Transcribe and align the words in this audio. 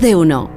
Más 0.00 0.08
de 0.08 0.16
uno. 0.16 0.50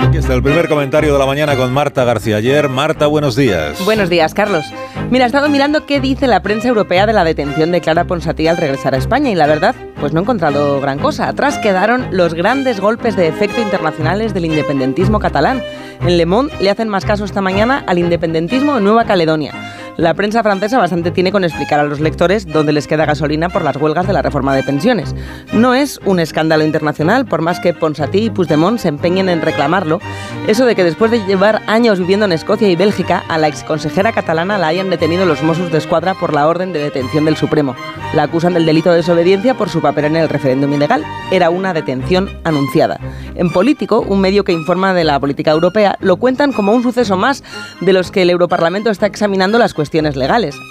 Aquí 0.00 0.16
está 0.16 0.34
el 0.34 0.42
primer 0.42 0.68
comentario 0.68 1.12
de 1.12 1.18
la 1.20 1.26
mañana 1.26 1.54
con 1.54 1.72
Marta 1.72 2.02
García 2.02 2.38
ayer. 2.38 2.68
Marta, 2.68 3.06
buenos 3.06 3.36
días. 3.36 3.84
Buenos 3.84 4.08
días, 4.08 4.34
Carlos. 4.34 4.64
Mira, 5.10 5.24
he 5.24 5.28
estado 5.28 5.48
mirando 5.48 5.86
qué 5.86 6.00
dice 6.00 6.26
la 6.26 6.42
prensa 6.42 6.66
europea 6.66 7.06
de 7.06 7.12
la 7.12 7.22
detención 7.22 7.70
de 7.70 7.80
Clara 7.80 8.06
Ponsatí 8.06 8.48
al 8.48 8.56
regresar 8.56 8.96
a 8.96 8.98
España 8.98 9.30
y 9.30 9.36
la 9.36 9.46
verdad, 9.46 9.76
pues 10.00 10.12
no 10.12 10.18
he 10.18 10.22
encontrado 10.22 10.80
gran 10.80 10.98
cosa. 10.98 11.28
Atrás 11.28 11.58
quedaron 11.58 12.08
los 12.10 12.34
grandes 12.34 12.80
golpes 12.80 13.14
de 13.14 13.28
efecto 13.28 13.60
internacionales 13.60 14.34
del 14.34 14.46
independentismo 14.46 15.20
catalán. 15.20 15.62
En 16.00 16.16
Le 16.16 16.26
Monde 16.26 16.52
le 16.58 16.70
hacen 16.70 16.88
más 16.88 17.04
caso 17.04 17.24
esta 17.24 17.40
mañana 17.40 17.84
al 17.86 17.98
independentismo 17.98 18.78
en 18.78 18.84
Nueva 18.84 19.04
Caledonia. 19.04 19.52
La 19.98 20.14
prensa 20.14 20.44
francesa 20.44 20.78
bastante 20.78 21.10
tiene 21.10 21.32
con 21.32 21.42
explicar 21.42 21.80
a 21.80 21.82
los 21.82 21.98
lectores 21.98 22.46
dónde 22.46 22.72
les 22.72 22.86
queda 22.86 23.04
gasolina 23.04 23.48
por 23.48 23.64
las 23.64 23.74
huelgas 23.74 24.06
de 24.06 24.12
la 24.12 24.22
reforma 24.22 24.54
de 24.54 24.62
pensiones. 24.62 25.12
No 25.52 25.74
es 25.74 25.98
un 26.04 26.20
escándalo 26.20 26.64
internacional, 26.64 27.26
por 27.26 27.42
más 27.42 27.58
que 27.58 27.74
Ponsatí 27.74 28.26
y 28.26 28.30
Puigdemont 28.30 28.78
se 28.78 28.86
empeñen 28.86 29.28
en 29.28 29.42
reclamarlo. 29.42 29.98
Eso 30.46 30.66
de 30.66 30.76
que 30.76 30.84
después 30.84 31.10
de 31.10 31.26
llevar 31.26 31.62
años 31.66 31.98
viviendo 31.98 32.26
en 32.26 32.30
Escocia 32.30 32.68
y 32.68 32.76
Bélgica, 32.76 33.24
a 33.28 33.38
la 33.38 33.48
exconsejera 33.48 34.12
catalana 34.12 34.56
la 34.56 34.68
hayan 34.68 34.88
detenido 34.88 35.26
los 35.26 35.42
Mossos 35.42 35.72
de 35.72 35.78
Escuadra 35.78 36.14
por 36.14 36.32
la 36.32 36.46
orden 36.46 36.72
de 36.72 36.78
detención 36.78 37.24
del 37.24 37.36
Supremo. 37.36 37.74
La 38.14 38.22
acusan 38.22 38.54
del 38.54 38.66
delito 38.66 38.90
de 38.90 38.98
desobediencia 38.98 39.54
por 39.54 39.68
su 39.68 39.80
papel 39.80 40.04
en 40.04 40.16
el 40.16 40.28
referéndum 40.28 40.72
ilegal. 40.72 41.04
Era 41.32 41.50
una 41.50 41.74
detención 41.74 42.30
anunciada. 42.44 43.00
En 43.34 43.50
Político, 43.50 44.04
un 44.06 44.20
medio 44.20 44.44
que 44.44 44.52
informa 44.52 44.94
de 44.94 45.02
la 45.02 45.18
política 45.18 45.50
europea, 45.50 45.96
lo 45.98 46.18
cuentan 46.18 46.52
como 46.52 46.72
un 46.72 46.84
suceso 46.84 47.16
más 47.16 47.42
de 47.80 47.92
los 47.92 48.12
que 48.12 48.22
el 48.22 48.30
Europarlamento 48.30 48.90
está 48.90 49.06
examinando 49.06 49.58
las 49.58 49.74
cuestiones 49.74 49.87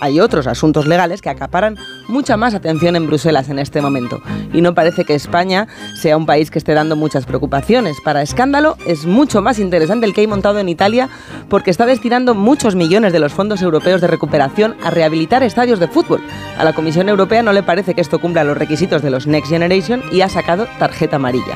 Hay 0.00 0.20
otros 0.20 0.46
asuntos 0.46 0.86
legales 0.86 1.22
que 1.22 1.30
acaparan 1.30 1.76
mucha 2.08 2.36
más 2.36 2.54
atención 2.54 2.96
en 2.96 3.06
Bruselas 3.06 3.48
en 3.48 3.58
este 3.58 3.80
momento. 3.80 4.20
Y 4.52 4.60
no 4.60 4.74
parece 4.74 5.04
que 5.04 5.14
España 5.14 5.68
sea 6.00 6.16
un 6.16 6.26
país 6.26 6.50
que 6.50 6.58
esté 6.58 6.74
dando 6.74 6.96
muchas 6.96 7.24
preocupaciones. 7.24 7.96
Para 8.04 8.22
escándalo 8.22 8.76
es 8.86 9.06
mucho 9.06 9.42
más 9.42 9.58
interesante 9.58 10.06
el 10.06 10.14
que 10.14 10.22
hay 10.22 10.26
montado 10.26 10.58
en 10.58 10.68
Italia 10.68 11.08
porque 11.48 11.70
está 11.70 11.86
destinando 11.86 12.34
muchos 12.34 12.74
millones 12.74 13.12
de 13.12 13.18
los 13.18 13.32
fondos 13.32 13.62
europeos 13.62 14.00
de 14.00 14.06
recuperación 14.06 14.76
a 14.82 14.90
rehabilitar 14.90 15.42
estadios 15.42 15.80
de 15.80 15.88
fútbol. 15.88 16.20
A 16.58 16.64
la 16.64 16.72
Comisión 16.72 17.08
Europea 17.08 17.42
no 17.42 17.52
le 17.52 17.62
parece 17.62 17.94
que 17.94 18.00
esto 18.00 18.18
cumpla 18.18 18.44
los 18.44 18.56
requisitos 18.56 19.02
de 19.02 19.10
los 19.10 19.26
Next 19.26 19.50
Generation 19.50 20.02
y 20.12 20.20
ha 20.20 20.28
sacado 20.28 20.66
tarjeta 20.78 21.16
amarilla. 21.16 21.54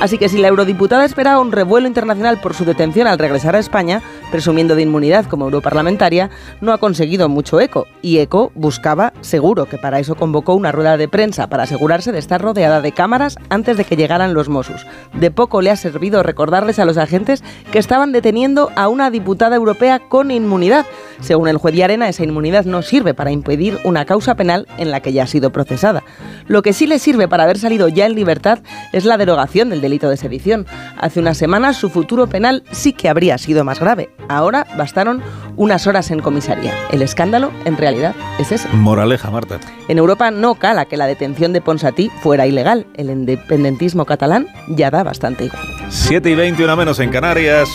Así 0.00 0.16
que 0.16 0.30
si 0.30 0.38
la 0.38 0.48
eurodiputada 0.48 1.04
esperaba 1.04 1.40
un 1.40 1.52
revuelo 1.52 1.86
internacional 1.86 2.40
por 2.40 2.54
su 2.54 2.64
detención 2.64 3.06
al 3.06 3.18
regresar 3.18 3.54
a 3.54 3.58
España, 3.58 4.00
presumiendo 4.30 4.74
de 4.74 4.82
inmunidad 4.82 5.26
como 5.26 5.46
europarlamentaria, 5.46 6.30
no 6.60 6.72
ha 6.72 6.78
conseguido 6.78 7.28
mucho 7.28 7.60
eco. 7.60 7.86
Y 8.02 8.18
eco 8.18 8.52
buscaba 8.54 9.12
seguro, 9.20 9.66
que 9.66 9.78
para 9.78 9.98
eso 9.98 10.14
convocó 10.14 10.54
una 10.54 10.72
rueda 10.72 10.96
de 10.96 11.08
prensa, 11.08 11.48
para 11.48 11.64
asegurarse 11.64 12.12
de 12.12 12.18
estar 12.18 12.40
rodeada 12.40 12.80
de 12.80 12.92
cámaras 12.92 13.36
antes 13.48 13.76
de 13.76 13.84
que 13.84 13.96
llegaran 13.96 14.34
los 14.34 14.48
Mossos. 14.48 14.86
De 15.14 15.30
poco 15.30 15.62
le 15.62 15.70
ha 15.70 15.76
servido 15.76 16.22
recordarles 16.22 16.78
a 16.78 16.84
los 16.84 16.96
agentes 16.96 17.42
que 17.72 17.78
estaban 17.78 18.12
deteniendo 18.12 18.70
a 18.76 18.88
una 18.88 19.10
diputada 19.10 19.56
europea 19.56 19.98
con 19.98 20.30
inmunidad. 20.30 20.86
Según 21.20 21.48
el 21.48 21.58
juez 21.58 21.74
de 21.74 21.84
Arena, 21.84 22.08
esa 22.08 22.24
inmunidad 22.24 22.64
no 22.64 22.82
sirve 22.82 23.14
para 23.14 23.30
impedir 23.30 23.78
una 23.84 24.04
causa 24.04 24.34
penal 24.34 24.66
en 24.78 24.90
la 24.90 25.00
que 25.00 25.12
ya 25.12 25.24
ha 25.24 25.26
sido 25.26 25.50
procesada. 25.50 26.02
Lo 26.46 26.62
que 26.62 26.72
sí 26.72 26.86
le 26.86 26.98
sirve 26.98 27.28
para 27.28 27.44
haber 27.44 27.58
salido 27.58 27.88
ya 27.88 28.06
en 28.06 28.14
libertad 28.14 28.60
es 28.92 29.04
la 29.04 29.18
derogación 29.18 29.70
del 29.70 29.80
delito 29.80 30.08
de 30.08 30.16
sedición. 30.16 30.66
Hace 30.98 31.20
unas 31.20 31.36
semanas 31.36 31.76
su 31.76 31.90
futuro 31.90 32.26
penal 32.26 32.64
sí 32.72 32.92
que 32.92 33.08
habría 33.08 33.38
sido 33.38 33.64
más 33.64 33.80
grave. 33.80 34.10
Ahora 34.30 34.64
bastaron 34.78 35.22
unas 35.56 35.88
horas 35.88 36.12
en 36.12 36.20
comisaría. 36.20 36.72
El 36.92 37.02
escándalo, 37.02 37.50
en 37.64 37.76
realidad, 37.76 38.14
es 38.38 38.52
ese. 38.52 38.68
Moraleja, 38.68 39.28
Marta. 39.28 39.58
En 39.88 39.98
Europa 39.98 40.30
no 40.30 40.54
cala 40.54 40.84
que 40.84 40.96
la 40.96 41.06
detención 41.06 41.52
de 41.52 41.60
Ponsatí 41.60 42.10
fuera 42.22 42.46
ilegal. 42.46 42.86
El 42.94 43.10
independentismo 43.10 44.04
catalán 44.04 44.46
ya 44.68 44.92
da 44.92 45.02
bastante 45.02 45.46
igual. 45.46 45.62
7 45.88 46.30
y 46.30 46.34
20, 46.36 46.62
una 46.62 46.76
menos 46.76 47.00
en 47.00 47.10
Canarias. 47.10 47.68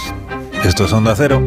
Esto 0.64 0.86
es 0.86 0.94
Onda 0.94 1.14
Cero. 1.17 1.45